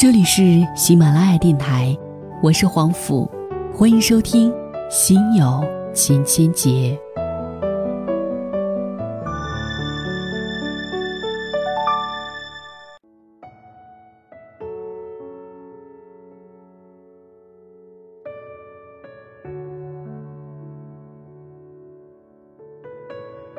[0.00, 1.94] 这里是喜马拉雅电台，
[2.42, 3.30] 我是黄甫，
[3.70, 4.50] 欢迎收听
[4.90, 5.62] 《心有
[5.92, 6.70] 千千结》。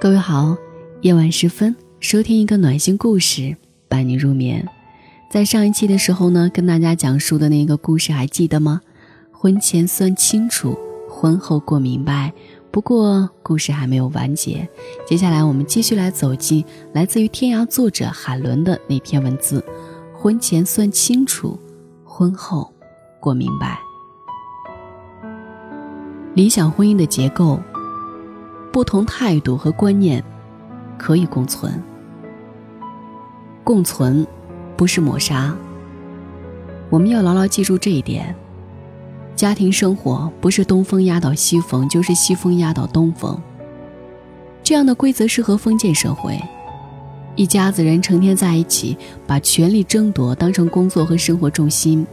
[0.00, 0.56] 各位好，
[1.02, 3.54] 夜晚时分，收听一个暖心故事，
[3.86, 4.66] 伴你入眠。
[5.32, 8.82] 在上一期的时候呢，跟大家讲述的那个故事还记得吗？
[9.32, 12.30] 婚前算清楚，婚后过明白。
[12.70, 14.68] 不过故事还没有完结，
[15.06, 19.64] 接下来我们继续来走进来自于天涯作者海伦的那篇文字：
[20.12, 21.58] 婚前算清楚，
[22.04, 22.70] 婚后
[23.18, 23.80] 过明白。
[26.34, 27.58] 理想婚姻的结构。
[28.70, 30.22] 不同态度和观念
[30.98, 31.82] 可以共存，
[33.64, 34.26] 共存
[34.76, 35.56] 不是抹杀。
[36.90, 38.34] 我们要牢牢记住这一点：
[39.36, 43.40] 家庭生活不是东风压倒西风，就是西风压倒东风。
[44.62, 46.40] 这样的规则适合封建社会，
[47.34, 52.06] 一家子人成天在一起，把权力争夺当成工作和生活重心。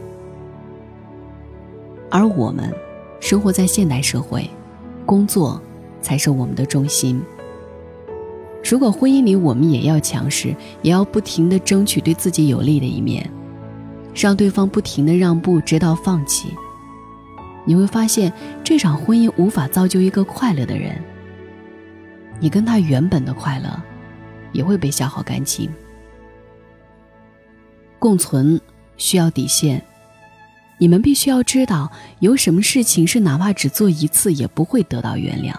[2.10, 2.72] 而我们
[3.20, 4.48] 生活在现代社会，
[5.04, 5.60] 工作。
[6.02, 7.22] 才是我们的重心。
[8.62, 13.28] 如果婚姻里我们也要强势，也要不停的争取对自己有利的一面，
[14.14, 16.48] 让对方不停的让步，直到放弃，
[17.64, 21.02] 你会发现这场婚姻无法造就一个快乐的人。
[22.38, 23.82] 你跟他原本的快乐，
[24.52, 25.68] 也会被消耗干净。
[27.98, 28.60] 共存
[28.96, 29.82] 需要底线，
[30.78, 35.54] 你们必须要知道，有什么事情是哪怕只做一次也不会得到原谅。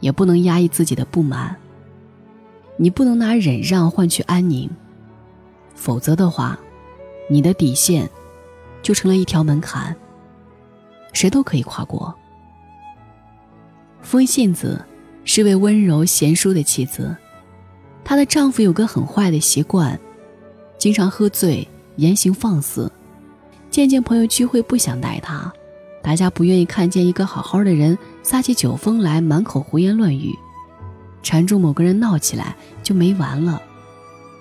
[0.00, 1.56] 也不能压抑自己的不满。
[2.82, 4.68] 你不能拿忍让换取安宁，
[5.72, 6.58] 否则的话，
[7.30, 8.10] 你的底线
[8.82, 9.94] 就成了一条门槛，
[11.12, 12.12] 谁都可以跨过。
[14.00, 14.84] 风信子
[15.24, 17.16] 是位温柔贤淑的妻子，
[18.02, 19.96] 她的丈夫有个很坏的习惯，
[20.76, 21.68] 经常喝醉，
[21.98, 22.90] 言行放肆。
[23.70, 25.52] 渐渐朋友聚会不想带他，
[26.02, 27.96] 大家不愿意看见一个好好的人。
[28.24, 30.36] 撒起酒疯来，满口胡言乱语，
[31.22, 33.62] 缠住某个人闹起来就没完了。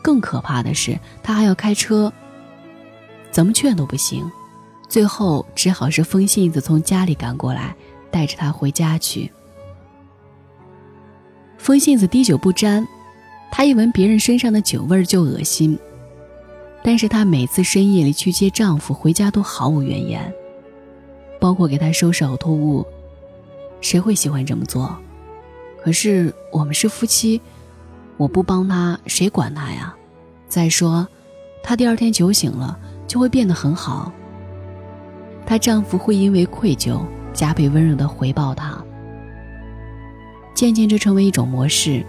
[0.01, 2.11] 更可怕的是，他还要开车，
[3.29, 4.29] 怎么劝都不行，
[4.89, 7.75] 最后只好是风信子从家里赶过来，
[8.09, 9.31] 带着他回家去。
[11.57, 12.87] 风信子滴酒不沾，
[13.51, 15.77] 他一闻别人身上的酒味就恶心，
[16.83, 20.33] 但是他每次深夜里去接丈夫回家都毫无怨言，
[21.39, 22.83] 包括给他收拾呕吐物。
[23.81, 24.97] 谁会喜欢这么做？
[25.83, 27.41] 可是我们是夫妻，
[28.17, 29.95] 我不帮他，谁管他呀？
[30.47, 31.07] 再说，
[31.63, 32.77] 他第二天酒醒了
[33.07, 34.11] 就会变得很好。
[35.45, 37.01] 她丈夫会因为愧疚
[37.33, 38.81] 加倍温柔的回报她。
[40.53, 42.05] 渐渐这成为一种模式。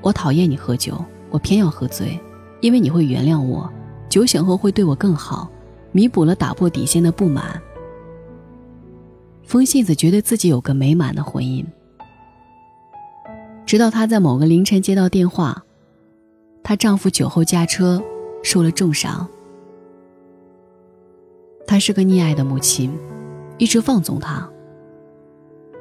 [0.00, 2.18] 我讨厌你喝酒，我偏要喝醉，
[2.60, 3.68] 因为你会原谅我，
[4.08, 5.50] 酒醒后会对我更好，
[5.90, 7.60] 弥补了打破底线的不满。
[9.42, 11.64] 风信子觉得自己有个美满的婚姻，
[13.66, 15.64] 直到她在某个凌晨接到电话，
[16.62, 18.02] 她丈夫酒后驾车，
[18.42, 19.28] 受了重伤。
[21.66, 22.96] 她是个溺爱的母亲，
[23.58, 24.48] 一直放纵他。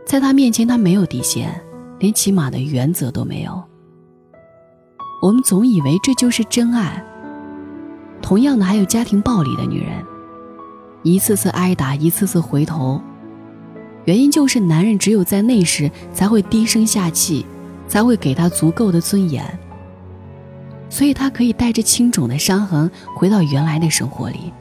[0.04, 1.62] 在他面前，他没有底线，
[2.00, 3.64] 连起码的原则都没有。
[5.22, 7.04] 我们总以为这就是真爱。
[8.22, 10.04] 同样的，还有家庭暴力的女人，
[11.04, 13.00] 一次次挨打，一次次回头。
[14.06, 17.46] 原因就是男人只有在那时才会低声下气，
[17.88, 19.44] 才会给他足够的尊严，
[20.90, 24.52] 所以他可以带着青肿的伤痕回到原来的生活里，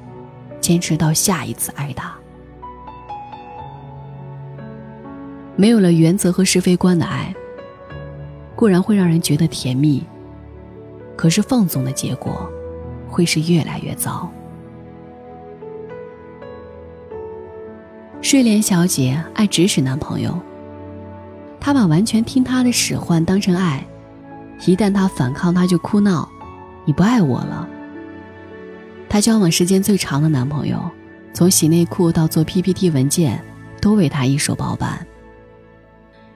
[0.61, 2.15] 坚持到下一次挨打。
[5.57, 7.35] 没有了原则和是非观的爱，
[8.57, 10.03] 固然会让人觉得甜蜜，
[11.17, 12.51] 可是放纵的结果，
[13.09, 14.29] 会是越来越糟。
[18.21, 20.37] 睡莲小姐爱指使男朋友，
[21.65, 23.83] 她把完全听他的使唤当成爱，
[24.67, 26.29] 一旦他反抗，她就哭闹
[26.85, 27.67] ：“你不爱我了。”
[29.09, 30.79] 她交往时间最长的男朋友，
[31.33, 33.43] 从洗内裤到做 PPT 文件，
[33.81, 35.07] 都为她一手包办。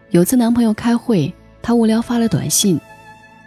[0.09, 2.81] 有次男朋友开会，她无聊发了短信，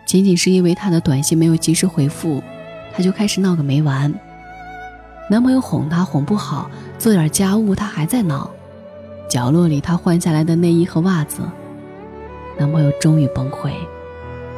[0.06, 2.44] 仅仅是因为他的短信没有及时回复，
[2.96, 4.14] 她就开始闹个没完。
[5.28, 6.70] 男朋友哄她哄不好，
[7.00, 8.52] 做点家务她还在闹。
[9.28, 11.42] 角落里她换下来的内衣和袜子，
[12.62, 13.72] 男朋友终于崩溃：“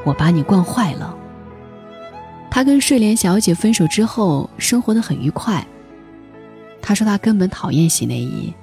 [0.03, 1.15] 我把你惯坏了。”
[2.51, 5.65] 他跟睡莲小姐分手之后，生活的很愉快。
[6.81, 8.53] 他说他根本讨厌洗内衣，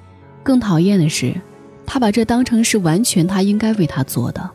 [0.43, 1.35] 更讨厌的是，
[1.87, 4.47] 他把这当成是完全他应该为他做的。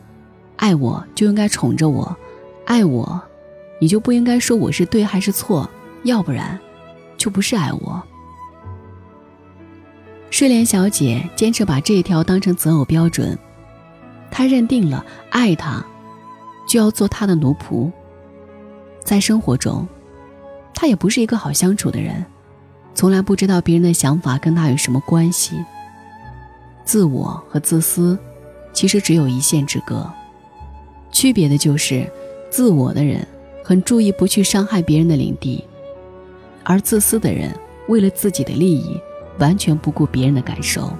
[0.55, 2.15] 爱我就应该宠着我，
[2.63, 3.21] 爱我，
[3.81, 5.69] 你就不应该说我是对还是错，
[6.03, 6.57] 要不然，
[7.17, 8.01] 就不是爱我。
[10.29, 13.37] 睡莲小姐坚持把这一条当成择偶标准，
[14.31, 15.85] 他认定了爱他，
[16.67, 17.91] 就要做他的奴仆。
[19.03, 19.87] 在生活中，
[20.73, 22.25] 他也不是一个好相处的人，
[22.93, 25.55] 从来不知道别人的想法跟他有什么关系。
[26.83, 28.17] 自我和自私，
[28.73, 30.09] 其实只有一线之隔，
[31.11, 32.09] 区别的就是，
[32.49, 33.25] 自我的人
[33.63, 35.63] 很注意不去伤害别人的领地，
[36.63, 37.53] 而自私的人
[37.87, 38.99] 为了自己的利益。
[39.39, 40.91] 完全不顾别人的感受。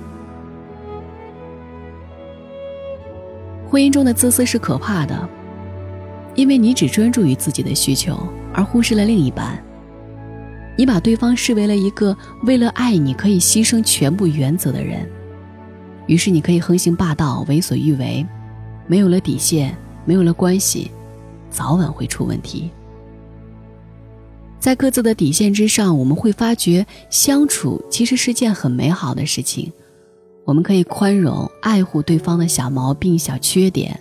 [3.70, 5.30] 婚姻中的自私是可怕的，
[6.36, 8.18] 因为你只专注于自己的需求，
[8.54, 9.62] 而忽视了另一半。
[10.78, 15.10] 你把对方视为了一个为了爱你可以牺牲全部原则的人，
[16.06, 18.26] 于是你可以横行霸道、为所欲为，
[18.86, 19.76] 没有了底线，
[20.06, 20.90] 没有了关系，
[21.50, 22.70] 早晚会出问题。
[24.60, 29.72] 在各自的底线之上，我们会发觉相处其实是件很美好的事情。
[30.48, 34.00] 我们可以宽容、爱护对方的小毛病、小缺点。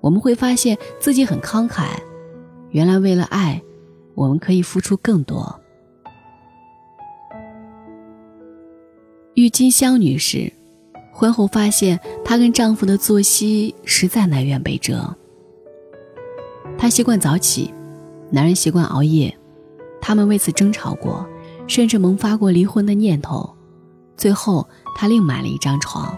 [0.00, 1.90] 我们会发现自己很慷慨，
[2.70, 3.62] 原来为了爱，
[4.16, 5.60] 我们可以付出更多。
[9.34, 10.52] 郁金香女士
[11.12, 15.16] 婚后发现，她跟丈夫的作息实在南辕北辙。
[16.76, 17.72] 她习惯早起，
[18.28, 19.32] 男人习惯熬夜。
[20.00, 21.24] 他们为此争吵过，
[21.68, 23.53] 甚至萌发过离婚的念头。
[24.16, 26.16] 最后，她另买了一张床，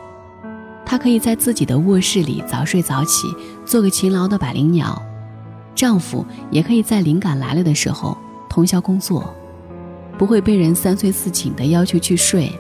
[0.85, 3.27] 她可以在自己的卧室里早睡早起，
[3.65, 5.01] 做个勤劳的百灵鸟。
[5.75, 8.17] 丈夫也可以在灵感来了的时候
[8.49, 9.35] 通宵工作，
[10.17, 12.51] 不会被人三催四请的要求去睡。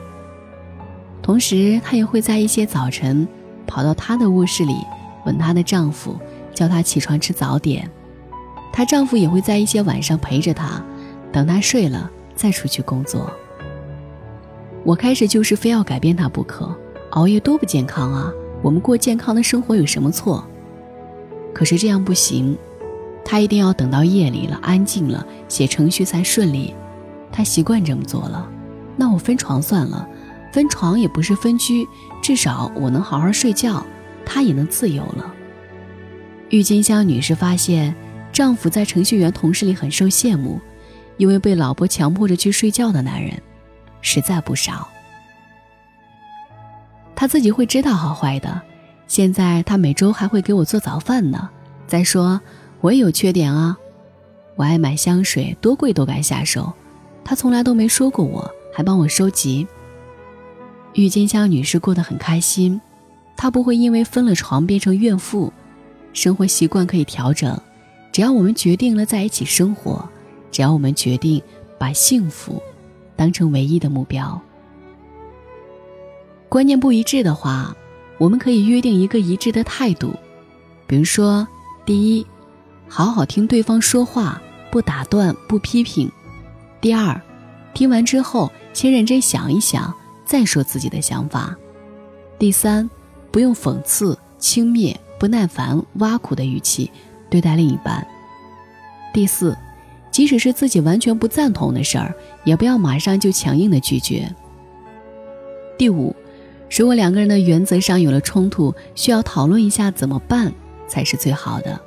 [1.23, 3.27] 同时，她也会在一些早晨
[3.67, 4.77] 跑到她的卧室里，
[5.25, 6.19] 吻她的丈夫，
[6.55, 7.91] 叫他起床吃早点。
[8.73, 10.83] 她丈夫也会在一些晚上陪着她。
[11.33, 13.31] 等她睡了再出去工作。
[14.87, 16.73] 我开始就是非要改变他不可，
[17.11, 18.31] 熬夜多不健康啊！
[18.63, 20.47] 我们过健康的生活有什么错？
[21.53, 22.57] 可是这样不行，
[23.25, 26.73] 他一定要等到夜里了，安静了，写程序才顺利。
[27.33, 28.49] 他习惯这么做了，
[28.97, 30.09] 那我分床算了，
[30.53, 31.85] 分床也不是分居，
[32.23, 33.85] 至少我能好好睡觉，
[34.25, 35.35] 他也能自由了。
[36.51, 37.93] 郁金香女士发现，
[38.33, 40.61] 丈夫在程序员同事里很受羡慕。
[41.17, 43.33] 因为被老婆强迫着去睡觉的男人，
[44.07, 44.87] 实在不少。
[47.17, 48.63] 他自己会知道好坏的。
[49.09, 51.51] 现在他每周还会给我做早饭呢。
[51.89, 52.41] 再说，
[52.81, 53.77] 我也有缺点啊。
[54.55, 56.73] 我爱买香水，多贵都敢下手。
[57.25, 59.67] 他从来都没说过，我还帮我收集。
[60.95, 62.81] 郁金香女士过得很开心，
[63.37, 65.53] 她不会因为分了床变成怨妇。
[66.13, 67.61] 生活习惯可以调整，
[68.13, 70.09] 只要我们决定了在一起生活。
[70.53, 71.43] 只要我们决定
[71.79, 72.63] 把幸福
[73.17, 74.41] 当成唯一的目标，
[76.49, 77.75] 观念不一致的话，
[78.19, 80.15] 我们可以约定一个一致的态度。
[80.87, 81.49] 比如说，
[81.85, 82.27] 第一，
[82.89, 86.09] 好好听对方说话，不打断，不批评；
[86.81, 87.21] 第二，
[87.73, 89.93] 听完之后先认真想一想，
[90.25, 91.57] 再说自己的想法；
[92.39, 92.89] 第三，
[93.33, 96.91] 不用讽刺、轻蔑、不耐烦、挖苦的语气
[97.31, 98.05] 对待另一半；
[99.15, 99.57] 第四。
[100.17, 104.27] 即使是自己完全不赞同的事儿，也不要马上就强硬的拒绝。
[105.77, 106.17] 第五，
[106.71, 110.51] 如果两个人的原则上有了冲突，需要讨论一下怎么办
[110.89, 111.79] 才是最好的。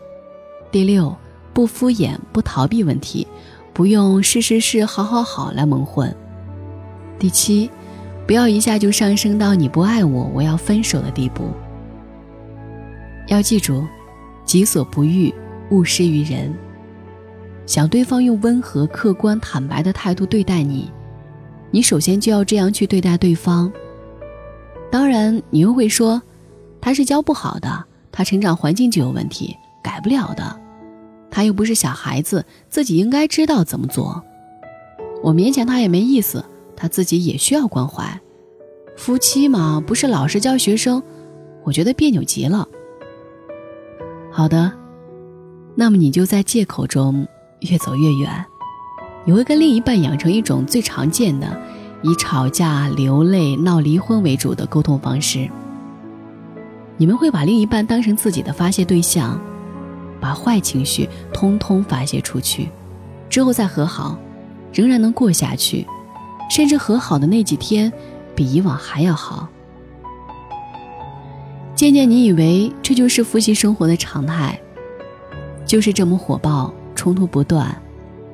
[0.69, 1.17] 第六，
[1.53, 3.25] 不敷衍，不逃避问题，
[3.73, 6.15] 不用是是是，好好好来蒙混。
[7.17, 7.67] 第七，
[8.27, 11.49] 不要一下就上升到你不爱我，我要分手的地步。
[13.25, 13.83] 要记住，
[14.45, 15.33] 己所不欲，
[15.71, 16.55] 勿施于人。
[17.69, 20.89] 想对方用温和、客观、坦白的态度对待你，
[21.69, 23.71] 你首先就要这样去对待对方。
[24.91, 26.19] 当然，你又会说，
[26.81, 30.59] 他是教不好的，他成长环境就有问题，改不了的。
[31.29, 34.23] 他又不是小孩子，自己应该知道怎么做。
[35.21, 36.43] 我勉强他也没意思，
[36.75, 38.19] 他自己也需要关怀。
[38.97, 41.03] 夫妻嘛，不是老师教学生，
[41.61, 42.67] 我觉得别扭极了。
[44.31, 44.71] 好的，
[45.75, 47.27] 那么你就在借口中。
[47.61, 48.45] 越走越远，
[49.25, 51.59] 你会跟另一半养成一种最常见的
[52.01, 55.49] 以吵架、流泪、闹离婚为主的沟通方式。
[56.97, 59.39] 你们会把另一半当成自己的发泄对象，
[60.19, 62.69] 把坏情绪通通发泄出去，
[63.29, 64.17] 之后再和好，
[64.73, 65.85] 仍然能过下去，
[66.49, 67.91] 甚至和好的那几天
[68.35, 69.47] 比以往还要好。
[71.75, 74.59] 渐渐，你以为这就是夫妻生活的常态，
[75.65, 77.73] 就是这么火爆，冲突不断，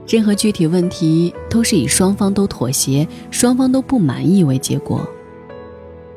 [0.08, 5.08] 任何具体问题都是以双方都妥协、双方都不满意为结果。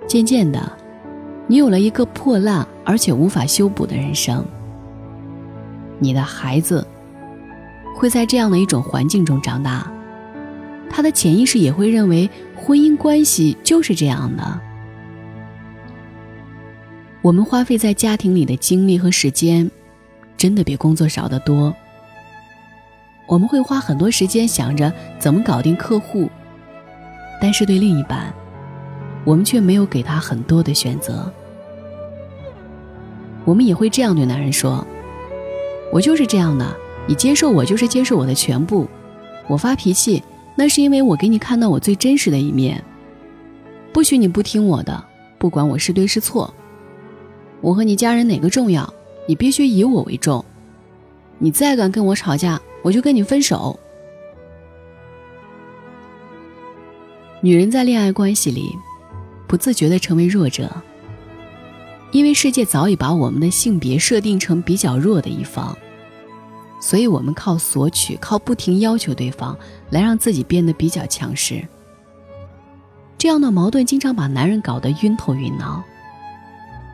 [0.07, 0.73] 渐渐的，
[1.47, 4.43] 你有了一个破烂而且无法修补的人生。
[5.99, 6.87] 你的孩子
[7.95, 9.87] 会在这样的一种环境中长大，
[10.89, 14.59] 他的潜意识也会认为婚姻关系就是这样的。
[17.21, 19.71] 我们花费在家庭里的精力和时间，
[20.39, 21.77] 真的比工作少得多。
[23.29, 26.29] 我们会花很多时间想着怎么搞定客户，
[27.41, 28.33] 但是对另一半。
[29.25, 31.31] 我们却没有给他很多的选择。
[33.45, 34.87] 我们也会这样对男人说
[35.93, 36.75] ：“我就是这样的，
[37.07, 38.89] 你接受我就是接受我的全部。
[39.47, 40.23] 我发脾气，
[40.55, 42.83] 那是因为我给你看到我最真实的一面。
[43.93, 45.05] 不许你不听我的，
[45.37, 46.53] 不管我是对是错。
[47.61, 48.91] 我和你家人哪个重要，
[49.27, 50.43] 你必须以我为重。
[51.39, 53.79] 你再敢跟我吵架，我就跟你分手。”
[57.41, 58.77] 女人在恋爱关系里。
[59.47, 60.71] 不自觉地成为弱者，
[62.13, 65.75] 因为世界早已把我们的性别设定成比较弱的一方，
[66.83, 71.67] 所以我们靠索取、靠不停要求对方来让自己变得比较强势。
[73.17, 75.83] 这样的矛盾经常把男人搞得晕头晕脑。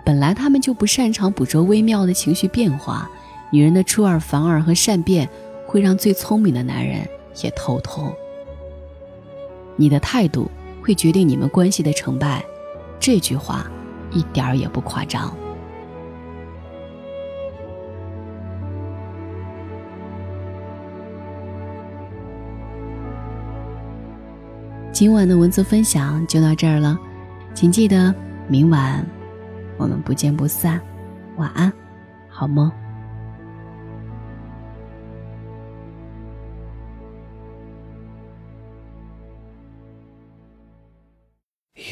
[0.04, 3.10] 本来他们就不擅长捕捉微妙的情绪变化，
[3.54, 5.28] 女人的出尔反尔和善变
[5.64, 7.08] 会让最聪明的男人
[7.40, 8.12] 也头痛。
[9.76, 10.50] 你的态度。
[10.86, 12.44] 会决定你们关系的成败，
[13.00, 13.64] 这句话
[14.10, 15.34] 一点儿也不夸张。
[24.92, 26.98] 今晚的文字分享就到这儿了，
[27.54, 28.14] 请记得
[28.46, 29.02] 明晚
[29.78, 30.78] 我们不见不散。
[31.38, 31.72] 晚安，
[32.28, 32.70] 好梦。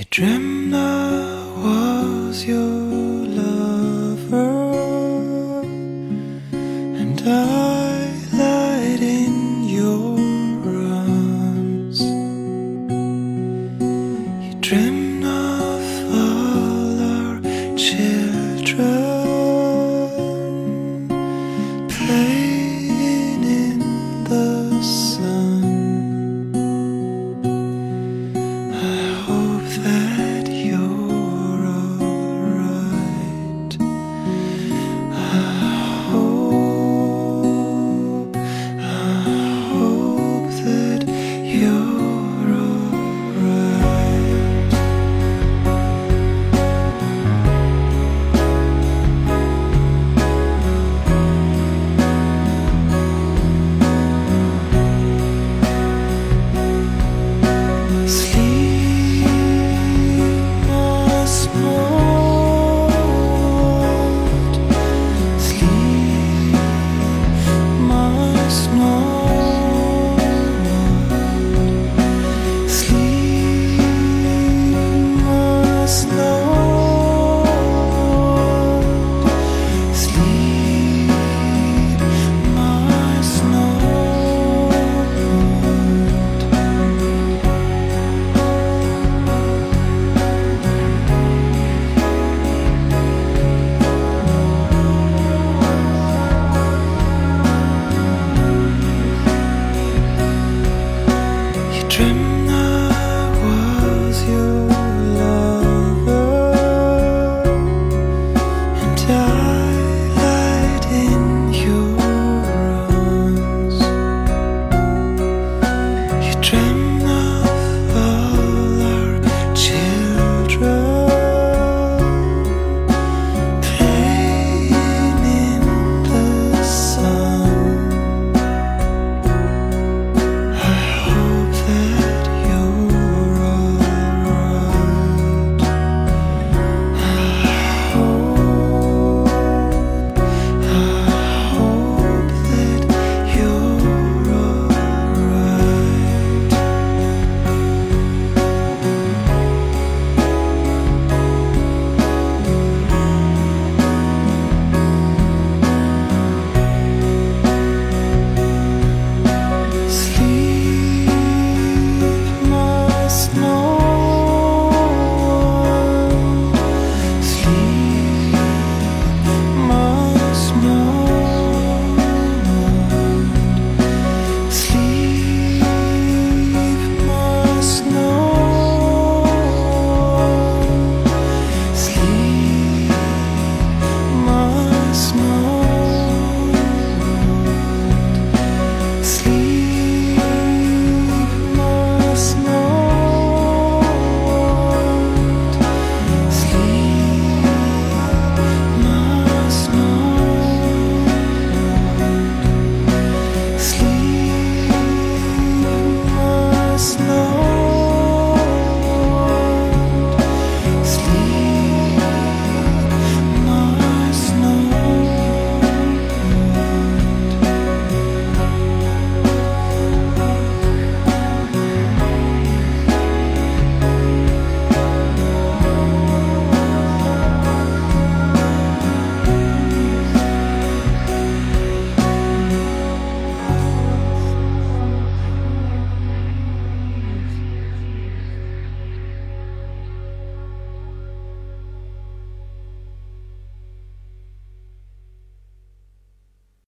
[0.02, 2.91] You dreamt I was your